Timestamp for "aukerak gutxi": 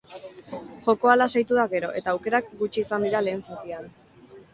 2.13-2.85